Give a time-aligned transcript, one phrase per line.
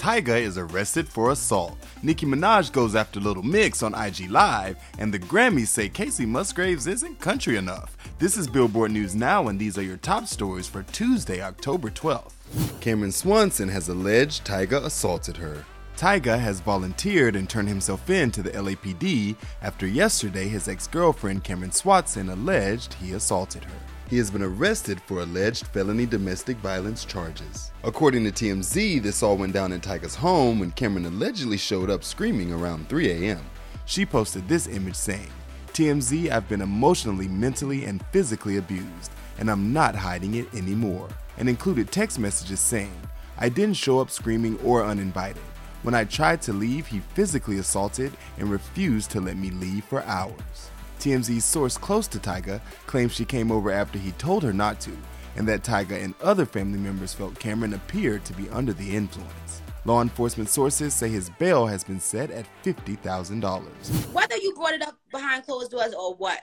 [0.00, 1.76] Tyga is arrested for assault.
[2.02, 6.86] Nicki Minaj goes after Little Mix on IG Live, and the Grammys say Kacey Musgraves
[6.86, 7.98] isn't country enough.
[8.18, 12.32] This is Billboard News Now, and these are your top stories for Tuesday, October 12th.
[12.80, 15.66] Camaryn Swanson has alleged Tyga assaulted her.
[15.98, 21.44] Tyga has volunteered and turned himself in to the LAPD after yesterday his ex girlfriend
[21.44, 23.80] Camaryn Swanson alleged he assaulted her.
[24.10, 27.70] He has been arrested for alleged felony domestic violence charges.
[27.84, 32.02] According to TMZ, this all went down in Tyga's home when Camaryn allegedly showed up
[32.02, 33.46] screaming around 3 a.m.
[33.86, 35.30] She posted this image saying,
[35.74, 41.08] TMZ, I've been emotionally, mentally, and physically abused, and I'm not hiding it anymore.
[41.38, 43.00] And included text messages saying,
[43.38, 45.42] I didn't show up screaming or uninvited.
[45.84, 50.02] When I tried to leave, he physically assaulted and refused to let me leave for
[50.02, 50.70] hours.
[51.00, 54.92] TMZ's source close to Tyga claims she came over after he told her not to,
[55.36, 59.62] and that Tyga and other family members felt Camaryn appeared to be under the influence.
[59.86, 64.12] Law enforcement sources say his bail has been set at $50,000.
[64.12, 66.42] Whether you brought it up behind closed doors or what,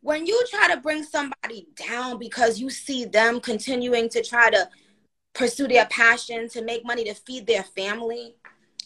[0.00, 4.68] when you try to bring somebody down because you see them continuing to try to
[5.34, 8.36] pursue their passion to make money to feed their family,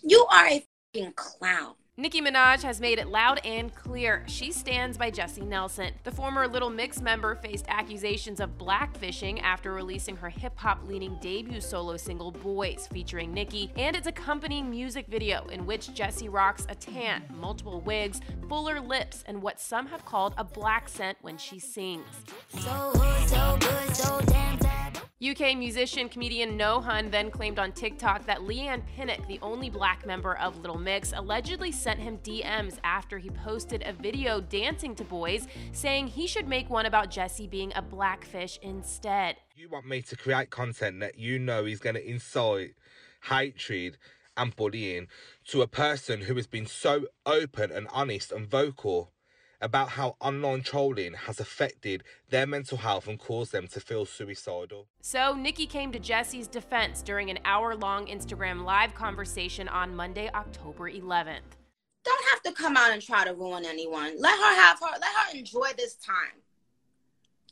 [0.02, 0.66] you are a
[1.14, 1.74] clown.
[2.02, 4.24] Nicki Minaj has made it loud and clear.
[4.26, 5.92] She stands by Jesy Nelson.
[6.02, 11.16] The former Little Mix member faced accusations of blackfishing after releasing her hip hop leaning
[11.20, 16.66] debut solo single Boys, featuring Nicki, and its accompanying music video in which Jesy rocks
[16.68, 21.60] a tan, multiple wigs, fuller lips, and what some have called a blaccent when she
[21.60, 22.04] sings.
[22.48, 22.92] So,
[23.28, 24.20] so good, so
[25.22, 30.04] UK musician comedian No Hun then claimed on TikTok that Leigh-Anne Pinnock, the only black
[30.04, 35.04] member of Little Mix, allegedly sent him DMs after he posted a video dancing to
[35.04, 39.36] boys, saying he should make one about Jesy being a blackfish instead.
[39.54, 42.74] You want me to create content that you know is going to incite
[43.28, 43.98] hatred
[44.36, 45.06] and bullying
[45.46, 49.12] to a person who has been so open and honest and vocal
[49.62, 54.88] about how online trolling has affected their mental health and caused them to feel suicidal.
[55.00, 60.28] So, Nicki came to Jesy's defense during an hour long Instagram live conversation on Monday,
[60.34, 61.56] October 11th.
[62.04, 64.14] Don't have to come out and try to ruin anyone.
[64.18, 66.42] Let her have her, let her enjoy this time.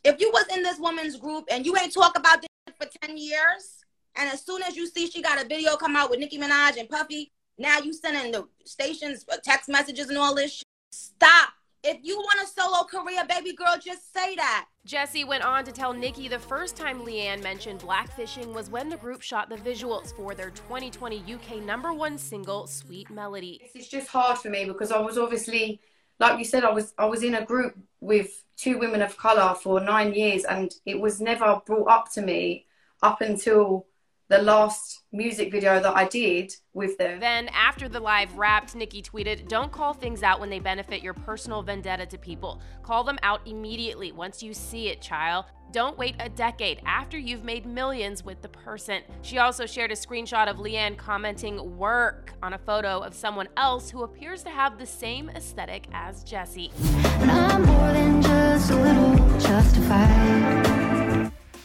[0.02, 3.16] If you was in this woman's group and you ain't talk about this for 10
[3.16, 3.84] years,
[4.16, 6.78] and as soon as you see she got a video come out with Nicki Minaj
[6.78, 10.64] and Puffy, now you sending the stations text messages and all this shit.
[10.92, 11.50] Stop
[11.82, 14.66] if you want a solo career, baby girl, just say that.
[14.84, 18.96] Jesy went on to tell Nicki the first time Leigh-Anne mentioned blackfishing was when the
[18.96, 23.60] group shot the visuals for their 2020 UK number one single, Sweet Melody.
[23.74, 25.80] It's just hard for me because I was obviously,
[26.18, 29.54] like you said, I was I was in a group with two women of colour
[29.54, 32.66] for nine years and it was never brought up to me
[33.02, 33.86] up until
[34.30, 37.18] the last music video that I did with them.
[37.18, 41.14] Then, after the live wrapped, Nicki tweeted, Don't call things out when they benefit your
[41.14, 42.62] personal vendetta to people.
[42.84, 45.46] Call them out immediately once you see it, child.
[45.72, 49.02] Don't wait a decade after you've made millions with the person.
[49.22, 53.90] She also shared a screenshot of Leigh-Anne commenting work on a photo of someone else
[53.90, 56.70] who appears to have the same aesthetic as Jesy.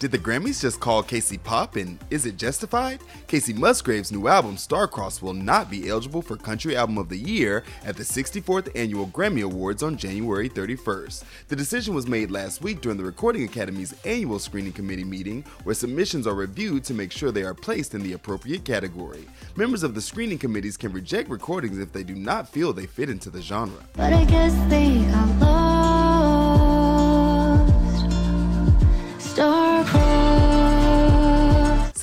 [0.06, 3.00] Did the Grammys just call Kacey pop and is it justified?
[3.28, 7.64] Kacey Musgraves' new album Star-Crossed will not be eligible for Country Album of the Year
[7.84, 11.24] at the 64th Annual Grammy Awards on January 31st.
[11.48, 15.74] The decision was made last week during the Recording Academy's annual screening committee meeting where
[15.74, 19.26] submissions are reviewed to make sure they are placed in the appropriate category.
[19.56, 23.10] Members of the screening committees can reject recordings if they do not feel they fit
[23.10, 23.84] into the genre.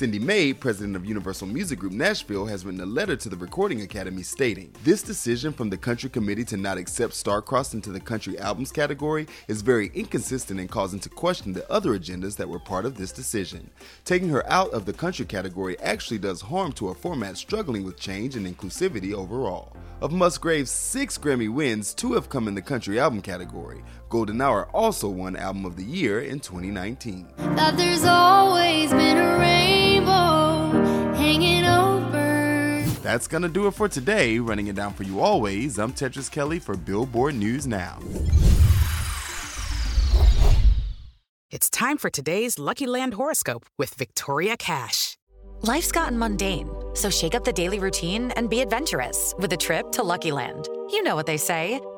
[0.03, 3.83] Cindy Mabe, president of Universal Music Group Nashville, has written a letter to the Recording
[3.83, 8.37] Academy stating This decision from the Country Committee to not accept Starcrossed into the Country
[8.37, 12.83] Albums category is very inconsistent and causing to question the other agendas that were part
[12.83, 13.69] of this decision.
[14.03, 17.97] Taking her out of the country category actually does harm to a format struggling with
[17.97, 19.71] change and inclusivity overall.
[20.01, 23.81] Of Musgraves' six Grammy wins, two have come in the country album category.
[24.09, 27.29] Golden Hour also won Album of the Year in 2019.
[33.13, 33.19] Over.
[33.19, 34.39] That's gonna do it for today.
[34.39, 37.99] Running it down for you always, I'm Tetris Kelly for Billboard News Now.
[41.51, 45.17] It's time for today's Lucky Land horoscope with Victoria Cash.
[45.61, 49.91] Life's gotten mundane, so shake up the daily routine and be adventurous with a trip
[49.91, 50.67] to Lucky Land.
[50.89, 51.79] You know what they say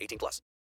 [0.00, 0.42] 18 plus.